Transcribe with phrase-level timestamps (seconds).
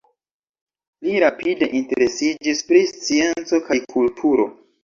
[1.07, 4.53] Li rapide interesiĝis pri scienco kaj kulturo.